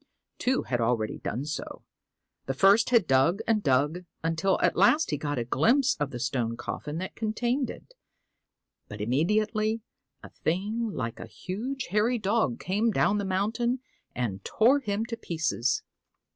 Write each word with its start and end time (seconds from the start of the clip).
Two 0.39 0.63
had 0.63 0.81
already 0.81 1.19
done 1.19 1.45
so. 1.45 1.83
The 2.47 2.55
first 2.55 2.89
had 2.89 3.05
dug 3.05 3.41
and 3.45 3.61
dug 3.61 4.05
until 4.23 4.59
at 4.59 4.75
last 4.75 5.11
he 5.11 5.15
got 5.17 5.37
a 5.37 5.45
glimpse 5.45 5.93
of 5.99 6.09
the 6.09 6.17
stone 6.17 6.57
coffin 6.57 6.97
that 6.97 7.13
contained 7.15 7.69
it, 7.69 7.93
but 8.87 8.99
immediately 8.99 9.81
a 10.23 10.29
thing 10.29 10.89
like 10.91 11.19
a 11.19 11.27
huge 11.27 11.85
hairy 11.91 12.17
dog 12.17 12.59
came 12.59 12.89
down 12.89 13.19
the 13.19 13.25
mountain 13.25 13.77
and 14.15 14.43
tore 14.43 14.79
him 14.79 15.05
to 15.05 15.15
pieces. 15.15 15.83